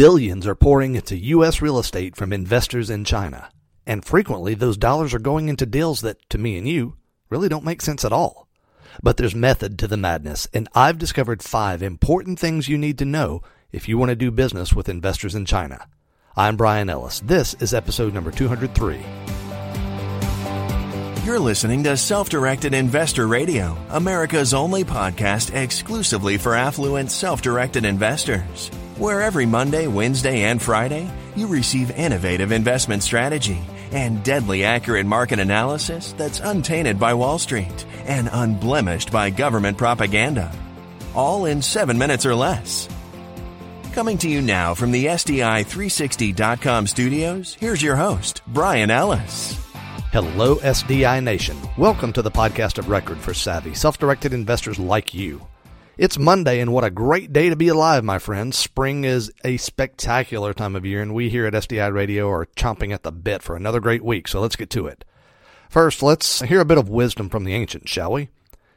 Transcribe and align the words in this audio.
billions 0.00 0.46
are 0.46 0.54
pouring 0.54 0.94
into 0.94 1.14
U.S. 1.14 1.60
real 1.60 1.78
estate 1.78 2.16
from 2.16 2.32
investors 2.32 2.88
in 2.88 3.04
China. 3.04 3.50
And 3.86 4.02
frequently, 4.02 4.54
those 4.54 4.78
dollars 4.78 5.12
are 5.12 5.18
going 5.18 5.50
into 5.50 5.66
deals 5.66 6.00
that, 6.00 6.16
to 6.30 6.38
me 6.38 6.56
and 6.56 6.66
you, 6.66 6.96
really 7.28 7.50
don't 7.50 7.66
make 7.66 7.82
sense 7.82 8.02
at 8.02 8.10
all. 8.10 8.48
But 9.02 9.18
there's 9.18 9.34
method 9.34 9.78
to 9.78 9.86
the 9.86 9.98
madness, 9.98 10.48
and 10.54 10.70
I've 10.74 10.96
discovered 10.96 11.42
five 11.42 11.82
important 11.82 12.38
things 12.38 12.66
you 12.66 12.78
need 12.78 12.96
to 12.96 13.04
know 13.04 13.42
if 13.72 13.90
you 13.90 13.98
want 13.98 14.08
to 14.08 14.16
do 14.16 14.30
business 14.30 14.72
with 14.72 14.88
investors 14.88 15.34
in 15.34 15.44
China. 15.44 15.86
I'm 16.34 16.56
Brian 16.56 16.88
Ellis. 16.88 17.20
This 17.20 17.52
is 17.60 17.74
episode 17.74 18.14
number 18.14 18.30
203. 18.30 19.00
You're 21.26 21.38
listening 21.38 21.84
to 21.84 21.98
Self 21.98 22.30
Directed 22.30 22.72
Investor 22.72 23.28
Radio, 23.28 23.76
America's 23.90 24.54
only 24.54 24.82
podcast 24.82 25.54
exclusively 25.54 26.38
for 26.38 26.54
affluent, 26.54 27.10
self 27.10 27.42
directed 27.42 27.84
investors. 27.84 28.70
Where 28.96 29.22
every 29.22 29.46
Monday, 29.46 29.86
Wednesday, 29.86 30.42
and 30.42 30.60
Friday, 30.60 31.10
you 31.34 31.46
receive 31.46 31.90
innovative 31.92 32.52
investment 32.52 33.02
strategy 33.02 33.60
and 33.92 34.22
deadly 34.22 34.64
accurate 34.64 35.06
market 35.06 35.38
analysis 35.38 36.12
that's 36.12 36.40
untainted 36.40 36.98
by 36.98 37.14
Wall 37.14 37.38
Street 37.38 37.86
and 38.04 38.28
unblemished 38.30 39.10
by 39.10 39.30
government 39.30 39.78
propaganda. 39.78 40.52
All 41.14 41.46
in 41.46 41.62
seven 41.62 41.98
minutes 41.98 42.26
or 42.26 42.34
less. 42.34 42.88
Coming 43.92 44.18
to 44.18 44.28
you 44.28 44.40
now 44.42 44.74
from 44.74 44.92
the 44.92 45.06
SDI360.com 45.06 46.86
studios, 46.86 47.54
here's 47.54 47.82
your 47.82 47.96
host, 47.96 48.42
Brian 48.46 48.90
Ellis. 48.90 49.58
Hello, 50.12 50.56
SDI 50.56 51.22
Nation. 51.22 51.56
Welcome 51.76 52.12
to 52.12 52.22
the 52.22 52.30
podcast 52.30 52.78
of 52.78 52.88
record 52.88 53.18
for 53.18 53.34
savvy, 53.34 53.74
self 53.74 53.98
directed 53.98 54.32
investors 54.32 54.78
like 54.78 55.14
you. 55.14 55.40
It's 56.00 56.18
Monday, 56.18 56.60
and 56.60 56.72
what 56.72 56.82
a 56.82 56.88
great 56.88 57.30
day 57.30 57.50
to 57.50 57.56
be 57.56 57.68
alive, 57.68 58.02
my 58.04 58.18
friends. 58.18 58.56
Spring 58.56 59.04
is 59.04 59.30
a 59.44 59.58
spectacular 59.58 60.54
time 60.54 60.74
of 60.74 60.86
year, 60.86 61.02
and 61.02 61.12
we 61.12 61.28
here 61.28 61.44
at 61.44 61.52
SDI 61.52 61.92
Radio 61.92 62.30
are 62.30 62.46
chomping 62.56 62.94
at 62.94 63.02
the 63.02 63.12
bit 63.12 63.42
for 63.42 63.54
another 63.54 63.80
great 63.80 64.02
week, 64.02 64.26
so 64.26 64.40
let's 64.40 64.56
get 64.56 64.70
to 64.70 64.86
it. 64.86 65.04
First, 65.68 66.02
let's 66.02 66.40
hear 66.40 66.60
a 66.60 66.64
bit 66.64 66.78
of 66.78 66.88
wisdom 66.88 67.28
from 67.28 67.44
the 67.44 67.52
ancients, 67.52 67.90
shall 67.90 68.12
we? 68.12 68.30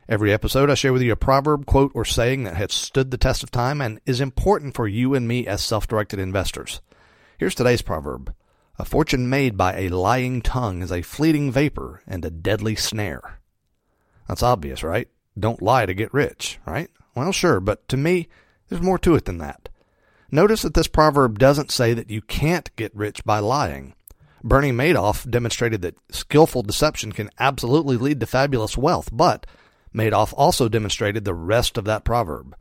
Every 0.09 0.33
episode, 0.33 0.69
I 0.69 0.73
share 0.73 0.91
with 0.91 1.02
you 1.02 1.13
a 1.13 1.15
proverb, 1.15 1.65
quote, 1.65 1.93
or 1.95 2.03
saying 2.03 2.43
that 2.43 2.57
has 2.57 2.73
stood 2.73 3.09
the 3.09 3.17
test 3.17 3.41
of 3.41 3.52
time 3.52 3.80
and 3.80 4.02
is 4.05 4.19
important 4.19 4.75
for 4.75 4.85
you 4.85 5.15
and 5.15 5.25
me 5.25 5.47
as 5.47 5.61
self 5.61 5.87
directed 5.87 6.19
investors. 6.19 6.81
Here's 7.37 7.55
today's 7.55 7.81
proverb 7.81 8.33
A 8.77 8.83
fortune 8.83 9.30
made 9.30 9.55
by 9.55 9.77
a 9.77 9.87
lying 9.87 10.41
tongue 10.41 10.81
is 10.81 10.91
a 10.91 11.02
fleeting 11.02 11.53
vapor 11.53 12.02
and 12.05 12.25
a 12.25 12.30
deadly 12.30 12.75
snare. 12.75 13.39
That's 14.27 14.43
obvious, 14.43 14.83
right? 14.83 15.08
Don't 15.39 15.61
lie 15.61 15.85
to 15.85 15.93
get 15.93 16.13
rich, 16.13 16.59
right? 16.65 16.89
Well, 17.16 17.31
sure, 17.31 17.59
but 17.59 17.88
to 17.89 17.97
me, 17.97 18.28
there's 18.69 18.81
more 18.81 18.97
to 19.00 19.16
it 19.16 19.25
than 19.25 19.38
that. 19.39 19.69
Notice 20.31 20.64
that 20.64 20.73
this 20.73 20.88
proverb 20.88 21.38
doesn't 21.38 21.72
say 21.72 21.94
that 21.94 22.09
you 22.09 22.22
can't 22.22 22.75
get 22.75 22.95
rich 22.95 23.23
by 23.23 23.39
lying. 23.39 23.94
Bernie 24.44 24.72
Madoff 24.72 25.30
demonstrated 25.30 25.81
that 25.83 25.97
skillful 26.11 26.64
deception 26.64 27.11
can 27.11 27.30
absolutely 27.39 27.97
lead 27.97 28.20
to 28.20 28.25
fabulous 28.25 28.78
wealth, 28.78 29.09
but 29.14 29.45
Madoff 29.94 30.33
also 30.36 30.67
demonstrated 30.67 31.23
the 31.23 31.36
rest 31.36 31.78
of 31.78 31.86
that 31.86 32.03
proverb 32.03 32.55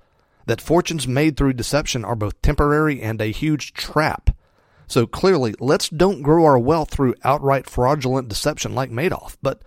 that 0.46 0.60
fortunes 0.60 1.08
made 1.08 1.36
through 1.36 1.52
deception 1.52 2.04
are 2.04 2.16
both 2.16 2.40
temporary 2.42 3.00
and 3.00 3.20
a 3.20 3.26
huge 3.26 3.72
trap. 3.72 4.30
So 4.86 5.06
clearly, 5.06 5.54
let's 5.60 5.88
don't 5.88 6.22
grow 6.22 6.44
our 6.44 6.58
wealth 6.58 6.90
through 6.90 7.14
outright 7.24 7.68
fraudulent 7.68 8.28
deception 8.28 8.74
like 8.74 8.90
Madoff, 8.90 9.36
but 9.40 9.62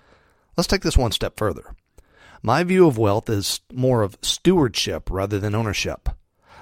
let's 0.55 0.67
take 0.67 0.81
this 0.81 0.97
one 0.97 1.11
step 1.11 1.37
further. 1.37 1.75
My 2.45 2.63
view 2.63 2.85
of 2.85 2.99
wealth 2.99 3.27
is 3.27 3.61
more 3.73 4.03
of 4.03 4.19
stewardship 4.21 5.09
rather 5.09 5.39
than 5.39 5.55
ownership. 5.55 6.09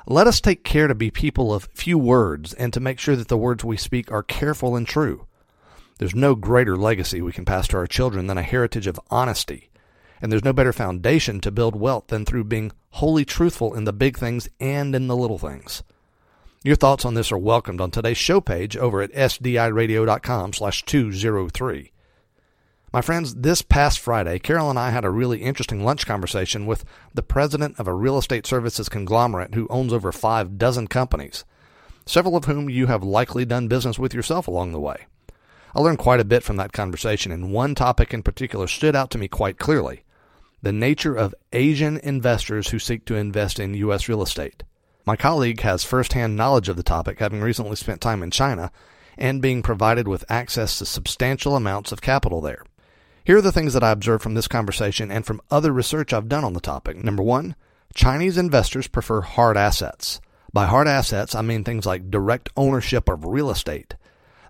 Let 0.07 0.27
us 0.27 0.39
take 0.39 0.63
care 0.63 0.87
to 0.87 0.95
be 0.95 1.11
people 1.11 1.53
of 1.53 1.67
few 1.73 1.97
words 1.97 2.53
and 2.53 2.71
to 2.71 2.79
make 2.79 2.99
sure 2.99 3.17
that 3.17 3.27
the 3.27 3.35
words 3.35 3.65
we 3.65 3.75
speak 3.75 4.09
are 4.09 4.23
careful 4.23 4.77
and 4.77 4.87
true. 4.87 5.27
There's 5.99 6.15
no 6.15 6.35
greater 6.35 6.77
legacy 6.77 7.21
we 7.21 7.33
can 7.33 7.43
pass 7.43 7.67
to 7.67 7.75
our 7.75 7.85
children 7.85 8.27
than 8.27 8.37
a 8.37 8.43
heritage 8.43 8.87
of 8.87 8.97
honesty. 9.09 9.71
And 10.21 10.31
there's 10.31 10.45
no 10.45 10.53
better 10.53 10.71
foundation 10.71 11.41
to 11.41 11.51
build 11.51 11.75
wealth 11.75 12.07
than 12.07 12.23
through 12.23 12.45
being 12.45 12.71
wholly 12.91 13.25
truthful 13.25 13.73
in 13.73 13.83
the 13.83 13.91
big 13.91 14.17
things 14.17 14.47
and 14.61 14.95
in 14.95 15.07
the 15.07 15.17
little 15.17 15.37
things. 15.37 15.83
Your 16.63 16.77
thoughts 16.77 17.03
on 17.03 17.15
this 17.15 17.29
are 17.29 17.37
welcomed 17.37 17.81
on 17.81 17.91
today's 17.91 18.17
show 18.17 18.39
page 18.39 18.77
over 18.77 19.01
at 19.01 19.11
sdiradio.com 19.11 20.53
slash 20.53 20.85
203. 20.85 21.91
My 22.93 23.01
friends, 23.01 23.33
this 23.33 23.63
past 23.63 23.97
Friday, 23.97 24.37
Carol 24.37 24.69
and 24.69 24.77
I 24.77 24.91
had 24.91 25.03
a 25.03 25.09
really 25.09 25.41
interesting 25.41 25.83
lunch 25.83 26.05
conversation 26.05 26.67
with 26.67 26.85
the 27.11 27.23
president 27.23 27.79
of 27.79 27.87
a 27.87 27.93
real 27.93 28.19
estate 28.19 28.45
services 28.45 28.87
conglomerate 28.87 29.55
who 29.55 29.65
owns 29.71 29.91
over 29.91 30.11
five 30.11 30.59
dozen 30.59 30.85
companies, 30.85 31.43
several 32.05 32.35
of 32.35 32.45
whom 32.45 32.69
you 32.69 32.85
have 32.85 33.01
likely 33.01 33.45
done 33.45 33.67
business 33.67 33.97
with 33.97 34.13
yourself 34.13 34.47
along 34.47 34.73
the 34.73 34.79
way. 34.79 35.07
I 35.73 35.81
learned 35.81 35.97
quite 35.97 36.19
a 36.19 36.23
bit 36.23 36.43
from 36.43 36.57
that 36.57 36.71
conversation, 36.71 37.31
and 37.31 37.51
one 37.51 37.73
topic 37.73 38.13
in 38.13 38.21
particular 38.21 38.67
stood 38.67 38.95
out 38.95 39.09
to 39.09 39.17
me 39.17 39.27
quite 39.27 39.57
clearly 39.57 40.03
the 40.61 40.71
nature 40.71 41.15
of 41.15 41.33
Asian 41.51 41.97
investors 41.97 42.69
who 42.69 42.77
seek 42.77 43.05
to 43.05 43.15
invest 43.15 43.59
in 43.59 43.73
U.S. 43.73 44.07
real 44.07 44.21
estate. 44.21 44.61
My 45.03 45.15
colleague 45.15 45.61
has 45.61 45.83
firsthand 45.83 46.35
knowledge 46.35 46.69
of 46.69 46.77
the 46.77 46.83
topic, 46.83 47.17
having 47.17 47.41
recently 47.41 47.75
spent 47.75 48.01
time 48.01 48.21
in 48.21 48.29
China 48.29 48.71
and 49.17 49.41
being 49.41 49.63
provided 49.63 50.07
with 50.07 50.29
access 50.29 50.77
to 50.77 50.85
substantial 50.85 51.55
amounts 51.55 51.91
of 51.91 51.99
capital 51.99 52.39
there. 52.39 52.63
Here 53.25 53.37
are 53.37 53.41
the 53.41 53.53
things 53.53 53.73
that 53.73 53.83
I 53.83 53.91
observed 53.91 54.21
from 54.21 54.33
this 54.33 54.49
conversation 54.49 55.09
and 55.09 55.25
from 55.25 55.41
other 55.49 55.71
research 55.71 56.11
I've 56.11 56.27
done 56.27 56.43
on 56.43 56.53
the 56.53 56.59
topic. 56.59 57.01
Number 57.01 57.23
one, 57.23 57.55
Chinese 57.93 58.37
investors 58.37 58.87
prefer 58.87 59.21
hard 59.21 59.55
assets. 59.55 60.19
By 60.51 60.65
hard 60.65 60.87
assets, 60.87 61.33
I 61.33 61.41
mean 61.41 61.63
things 61.63 61.85
like 61.85 62.11
direct 62.11 62.49
ownership 62.57 63.07
of 63.07 63.25
real 63.25 63.49
estate. 63.49 63.95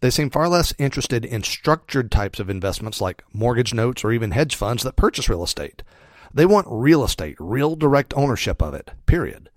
They 0.02 0.10
seem 0.10 0.32
far 0.32 0.50
less 0.50 0.74
interested 0.80 1.24
in 1.24 1.44
structured 1.44 2.12
types 2.12 2.40
of 2.40 2.50
investments 2.50 3.00
like 3.00 3.24
mortgage 3.32 3.74
notes 3.74 4.04
or 4.04 4.12
even 4.12 4.32
hedge 4.32 4.56
funds 4.56 4.84
that 4.84 4.96
purchase 4.96 5.30
real 5.30 5.44
estate. 5.44 5.84
They 6.34 6.46
want 6.46 6.68
real 6.70 7.04
estate, 7.04 7.36
real 7.40 7.76
direct 7.76 8.14
ownership 8.18 8.62
of 8.62 8.74
it, 8.74 8.92
period. 9.06 9.50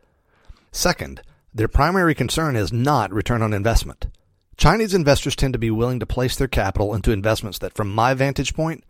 Second, 0.73 1.23
their 1.55 1.69
primary 1.69 2.15
concern 2.15 2.55
is 2.55 2.71
not 2.71 3.13
return 3.13 3.41
on 3.41 3.55
investment. 3.55 4.09
Chinese 4.59 4.93
investors 4.95 5.35
tend 5.35 5.55
to 5.55 5.59
be 5.59 5.71
willing 5.71 6.01
to 6.01 6.07
place 6.07 6.37
their 6.37 6.49
capital 6.49 6.95
into 6.95 7.13
investments 7.13 7.59
that, 7.59 7.75
from 7.75 7.95
my 7.95 8.13
vantage 8.13 8.55
point, 8.55 8.85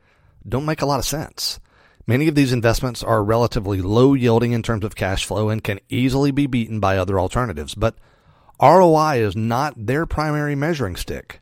don't 0.49 0.65
make 0.65 0.83
a 0.83 0.87
lot 0.87 0.99
of 0.99 1.05
sense. 1.05 1.61
Many 2.07 2.29
of 2.29 2.37
these 2.37 2.53
investments 2.53 3.03
are 3.03 3.25
relatively 3.25 3.83
low 3.83 4.15
yielding 4.15 4.53
in 4.53 4.63
terms 4.63 4.85
of 4.85 4.95
cash 4.95 5.25
flow 5.25 5.49
and 5.49 5.65
can 5.65 5.81
easily 5.89 6.31
be 6.31 6.47
beaten 6.47 6.79
by 6.79 6.97
other 6.97 7.19
alternatives, 7.19 7.75
but 7.75 7.97
ROI 8.63 9.19
is 9.19 9.35
not 9.35 9.75
their 9.77 10.07
primary 10.07 10.55
measuring 10.55 10.95
stick. 10.95 11.41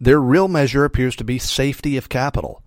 Their 0.00 0.20
real 0.20 0.48
measure 0.48 0.84
appears 0.84 1.16
to 1.16 1.24
be 1.24 1.38
safety 1.38 1.96
of 1.96 2.08
capital. 2.08 2.62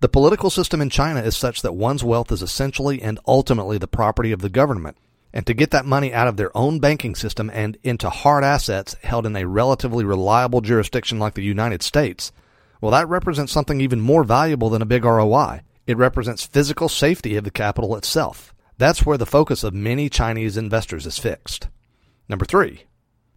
The 0.00 0.08
political 0.08 0.50
system 0.50 0.80
in 0.80 0.90
China 0.90 1.20
is 1.20 1.36
such 1.36 1.62
that 1.62 1.74
one's 1.74 2.04
wealth 2.04 2.30
is 2.30 2.42
essentially 2.42 3.02
and 3.02 3.18
ultimately 3.26 3.78
the 3.78 3.88
property 3.88 4.30
of 4.30 4.40
the 4.40 4.48
government, 4.48 4.96
and 5.32 5.46
to 5.46 5.54
get 5.54 5.72
that 5.72 5.86
money 5.86 6.14
out 6.14 6.28
of 6.28 6.36
their 6.36 6.56
own 6.56 6.78
banking 6.78 7.16
system 7.16 7.50
and 7.52 7.76
into 7.82 8.08
hard 8.08 8.44
assets 8.44 8.94
held 9.02 9.26
in 9.26 9.34
a 9.34 9.48
relatively 9.48 10.04
reliable 10.04 10.60
jurisdiction 10.60 11.18
like 11.18 11.34
the 11.34 11.42
United 11.42 11.82
States 11.82 12.30
well, 12.84 12.90
that 12.90 13.08
represents 13.08 13.50
something 13.50 13.80
even 13.80 13.98
more 13.98 14.24
valuable 14.24 14.68
than 14.68 14.82
a 14.82 14.84
big 14.84 15.06
ROI. 15.06 15.62
It 15.86 15.96
represents 15.96 16.44
physical 16.44 16.90
safety 16.90 17.34
of 17.34 17.44
the 17.44 17.50
capital 17.50 17.96
itself. 17.96 18.54
That's 18.76 19.06
where 19.06 19.16
the 19.16 19.24
focus 19.24 19.64
of 19.64 19.72
many 19.72 20.10
Chinese 20.10 20.58
investors 20.58 21.06
is 21.06 21.18
fixed. 21.18 21.68
Number 22.28 22.44
three, 22.44 22.84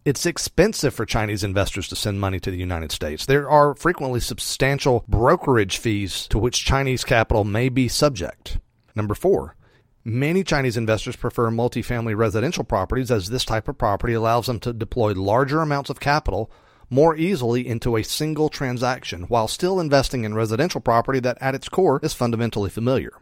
it's 0.04 0.26
expensive 0.26 0.92
for 0.92 1.06
Chinese 1.06 1.42
investors 1.42 1.88
to 1.88 1.96
send 1.96 2.20
money 2.20 2.38
to 2.40 2.50
the 2.50 2.58
United 2.58 2.92
States. 2.92 3.24
There 3.24 3.48
are 3.48 3.74
frequently 3.74 4.20
substantial 4.20 5.06
brokerage 5.08 5.78
fees 5.78 6.28
to 6.28 6.38
which 6.38 6.66
Chinese 6.66 7.02
capital 7.02 7.44
may 7.44 7.70
be 7.70 7.88
subject. 7.88 8.58
Number 8.94 9.14
four, 9.14 9.56
many 10.04 10.44
Chinese 10.44 10.76
investors 10.76 11.16
prefer 11.16 11.48
multifamily 11.48 12.14
residential 12.14 12.64
properties 12.64 13.10
as 13.10 13.30
this 13.30 13.46
type 13.46 13.66
of 13.66 13.78
property 13.78 14.12
allows 14.12 14.44
them 14.44 14.60
to 14.60 14.74
deploy 14.74 15.14
larger 15.14 15.62
amounts 15.62 15.88
of 15.88 16.00
capital 16.00 16.50
more 16.90 17.16
easily 17.16 17.66
into 17.66 17.96
a 17.96 18.02
single 18.02 18.48
transaction 18.48 19.22
while 19.24 19.48
still 19.48 19.80
investing 19.80 20.24
in 20.24 20.34
residential 20.34 20.80
property 20.80 21.20
that 21.20 21.38
at 21.40 21.54
its 21.54 21.68
core 21.68 22.00
is 22.02 22.14
fundamentally 22.14 22.70
familiar. 22.70 23.12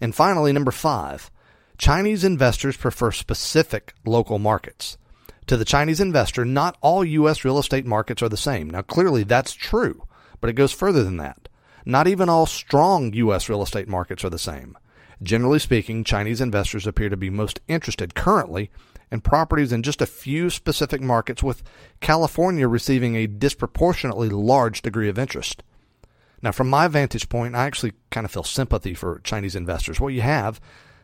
And 0.00 0.14
finally, 0.14 0.52
number 0.52 0.70
five, 0.70 1.30
Chinese 1.76 2.24
investors 2.24 2.76
prefer 2.76 3.10
specific 3.12 3.94
local 4.04 4.38
markets. 4.38 4.96
To 5.46 5.56
the 5.56 5.64
Chinese 5.64 6.00
investor, 6.00 6.44
not 6.44 6.76
all 6.80 7.04
U.S. 7.04 7.44
real 7.44 7.58
estate 7.58 7.86
markets 7.86 8.22
are 8.22 8.28
the 8.28 8.36
same. 8.36 8.68
Now, 8.68 8.82
clearly 8.82 9.22
that's 9.22 9.54
true, 9.54 10.06
but 10.40 10.50
it 10.50 10.54
goes 10.54 10.72
further 10.72 11.02
than 11.02 11.16
that. 11.18 11.48
Not 11.86 12.06
even 12.06 12.28
all 12.28 12.46
strong 12.46 13.12
U.S. 13.14 13.48
real 13.48 13.62
estate 13.62 13.88
markets 13.88 14.24
are 14.24 14.30
the 14.30 14.38
same. 14.38 14.76
Generally 15.22 15.60
speaking, 15.60 16.04
Chinese 16.04 16.40
investors 16.40 16.86
appear 16.86 17.08
to 17.08 17.16
be 17.16 17.30
most 17.30 17.60
interested 17.66 18.14
currently 18.14 18.70
and 19.10 19.24
properties 19.24 19.72
in 19.72 19.82
just 19.82 20.02
a 20.02 20.06
few 20.06 20.50
specific 20.50 21.00
markets, 21.00 21.42
with 21.42 21.62
California 22.00 22.68
receiving 22.68 23.16
a 23.16 23.26
disproportionately 23.26 24.28
large 24.28 24.82
degree 24.82 25.08
of 25.08 25.18
interest. 25.18 25.62
Now, 26.42 26.52
from 26.52 26.70
my 26.70 26.88
vantage 26.88 27.28
point, 27.28 27.56
I 27.56 27.64
actually 27.64 27.94
kind 28.10 28.24
of 28.24 28.30
feel 28.30 28.44
sympathy 28.44 28.94
for 28.94 29.20
Chinese 29.24 29.56
investors. 29.56 30.00
What 30.00 30.14
you 30.14 30.20
have 30.20 30.60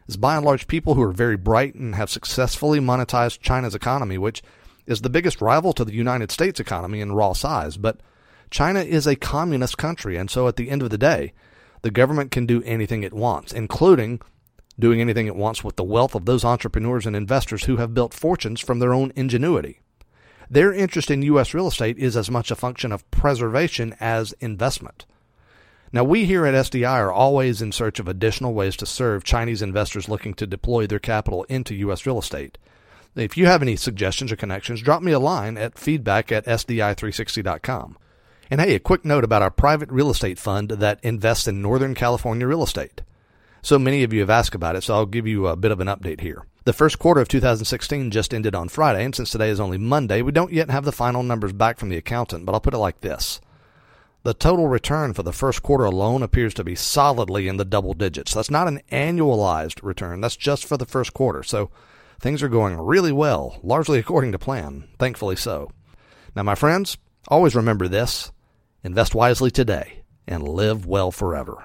is 0.06 0.17
by 0.17 0.37
and 0.37 0.45
large 0.45 0.67
people 0.67 0.95
who 0.95 1.03
are 1.03 1.12
very 1.12 1.37
bright 1.37 1.75
and 1.75 1.95
have 1.95 2.11
successfully 2.11 2.79
monetized 2.79 3.41
China's 3.41 3.75
economy, 3.75 4.19
which 4.19 4.43
is 4.87 5.01
the 5.01 5.11
biggest 5.11 5.41
rival 5.41 5.73
to 5.73 5.85
the 5.85 5.95
United 5.95 6.31
States 6.31 6.61
economy 6.61 7.01
in 7.01 7.12
raw 7.12 7.33
size, 7.33 7.77
but 7.77 8.01
China 8.51 8.81
is 8.81 9.06
a 9.06 9.17
communist 9.17 9.79
country, 9.79 10.17
and 10.17 10.31
so 10.31 10.47
at 10.47 10.56
the 10.56 10.71
end 10.71 10.83
of 10.83 10.91
the 10.91 10.99
day, 10.99 11.33
the 11.83 11.91
government 11.91 12.31
can 12.31 12.47
do 12.47 12.62
anything 12.62 13.03
it 13.03 13.12
wants, 13.12 13.53
including 13.53 14.21
doing 14.79 15.00
anything 15.00 15.26
it 15.26 15.37
wants 15.37 15.62
with 15.62 15.76
the 15.76 15.85
wealth 15.85 16.15
of 16.15 16.25
those 16.25 16.44
entrepreneurs 16.44 17.06
and 17.06 17.15
investors 17.15 17.65
who 17.65 17.76
have 17.76 17.94
built 17.94 18.15
fortunes 18.15 18.61
from 18.61 18.79
their 18.79 18.94
own 18.94 19.12
ingenuity. 19.15 19.81
Their 20.50 20.73
interest 20.73 21.11
in 21.11 21.23
U.S. 21.23 21.55
real 21.55 21.69
estate 21.69 21.99
is 21.99 22.17
as 22.17 22.31
much 22.31 22.50
a 22.50 22.56
function 22.56 22.93
of 22.93 23.09
preservation 23.11 23.94
as 24.00 24.35
investment. 24.41 25.06
Now, 25.93 26.03
we 26.03 26.25
here 26.25 26.44
at 26.44 26.55
SDI 26.55 26.88
are 26.88 27.12
always 27.12 27.62
in 27.62 27.71
search 27.71 28.00
of 28.00 28.09
additional 28.09 28.53
ways 28.53 28.76
to 28.79 28.87
serve 28.87 29.23
Chinese 29.23 29.62
investors 29.62 30.09
looking 30.09 30.35
to 30.35 30.47
deploy 30.47 30.87
their 30.87 30.99
capital 30.99 31.44
into 31.44 31.75
U.S. 31.77 32.05
real 32.05 32.19
estate. 32.19 32.59
If 33.15 33.37
you 33.37 33.47
have 33.47 33.62
any 33.62 33.77
suggestions 33.77 34.32
or 34.32 34.37
connections, 34.37 34.82
drop 34.82 35.03
me 35.03 35.12
a 35.12 35.20
line 35.20 35.56
at 35.56 35.79
feedback 35.79 36.32
at 36.32 36.47
SDI360.com. 36.47 37.97
And 38.50 38.61
hey, 38.61 38.75
a 38.75 38.81
quick 38.81 39.05
note 39.05 39.23
about 39.23 39.43
our 39.43 39.50
private 39.50 39.88
real 39.88 40.11
estate 40.11 40.38
fund 40.38 40.70
that 40.70 40.99
invests 41.05 41.47
in 41.47 41.62
Northern 41.62 41.94
California 41.94 42.47
real 42.47 42.65
estate. 42.65 43.03
So 43.65 43.79
many 43.79 44.03
of 44.03 44.13
you 44.13 44.21
have 44.21 44.29
asked 44.29 44.55
about 44.55 44.77
it, 44.77 44.83
so 44.83 44.93
I'll 44.93 45.07
give 45.07 45.27
you 45.27 45.47
a 45.47 45.57
bit 45.57 45.73
of 45.73 45.81
an 45.81 45.87
update 45.87 46.21
here. 46.21 46.45
The 46.65 46.75
first 46.75 46.99
quarter 46.99 47.23
of 47.23 47.29
2016 47.29 48.11
just 48.11 48.35
ended 48.35 48.55
on 48.55 48.69
Friday, 48.69 49.03
and 49.03 49.15
since 49.15 49.31
today 49.31 49.49
is 49.49 49.59
only 49.59 49.79
Monday, 49.79 50.21
we 50.21 50.33
don't 50.33 50.53
yet 50.53 50.69
have 50.69 50.85
the 50.85 50.93
final 50.93 51.23
numbers 51.23 51.55
back 51.55 51.79
from 51.79 51.89
the 51.89 51.97
accountant, 51.97 52.45
but 52.45 52.53
I'll 52.53 52.61
put 52.61 52.75
it 52.75 52.79
like 52.79 53.01
this. 53.01 53.41
The 54.23 54.35
total 54.35 54.69
return 54.69 55.15
for 55.15 55.23
the 55.23 55.33
first 55.33 55.63
quarter 55.63 55.85
alone 55.87 56.23
appears 56.23 56.53
to 56.55 56.65
be 56.65 56.75
solidly 56.75 57.49
in 57.49 57.57
the 57.57 57.65
double 57.65 57.95
digits. 57.95 58.35
That's 58.35 58.51
not 58.51 58.69
an 58.69 58.83
annualized 58.93 59.83
return, 59.83 60.21
that's 60.21 60.37
just 60.37 60.67
for 60.67 60.77
the 60.77 60.85
first 60.85 61.15
quarter. 61.15 61.43
So 61.43 61.71
things 62.21 62.43
are 62.43 62.51
going 62.51 62.77
really 62.77 63.13
well, 63.13 63.61
largely 63.63 63.99
according 63.99 64.33
to 64.33 64.39
plan, 64.39 64.89
thankfully 64.99 65.37
so. 65.37 65.71
Now, 66.37 66.43
my 66.43 66.55
friends, 66.55 66.99
always 67.29 67.55
remember 67.55 67.89
this 67.89 68.31
invest 68.83 69.15
wisely 69.15 69.51
today 69.51 70.03
and 70.29 70.47
live 70.47 70.85
well 70.85 71.11
forever. 71.11 71.65